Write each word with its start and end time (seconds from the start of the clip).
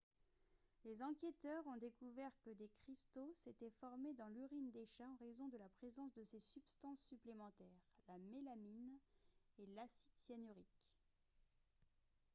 les 0.83 1.03
enquêteurs 1.03 1.67
ont 1.67 1.77
découvert 1.77 2.31
que 2.43 2.49
des 2.49 2.69
cristaux 2.69 3.31
s'étaient 3.35 3.69
formés 3.79 4.15
dans 4.15 4.29
l'urine 4.29 4.71
des 4.71 4.87
chats 4.87 5.07
en 5.07 5.15
raison 5.23 5.47
de 5.49 5.59
la 5.59 5.69
présence 5.69 6.11
de 6.15 6.23
ces 6.23 6.39
substances 6.39 7.01
supplémentaires 7.03 7.67
la 8.07 8.17
mélamine 8.17 8.97
et 9.59 9.67
l'acide 9.75 10.15
cyanurique 10.23 10.87